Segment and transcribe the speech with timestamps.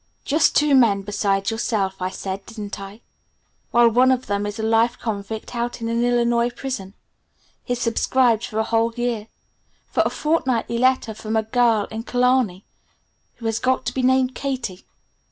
[0.25, 3.01] "Just two men besides yourself, I said, didn't I?
[3.71, 6.95] Well one of them is a life convict out in an Illinois prison.
[7.63, 9.27] He's subscribed for a whole year
[9.91, 12.65] for a fortnightly letter from a girl in Killarney
[13.35, 14.87] who has got to be named 'Katie'.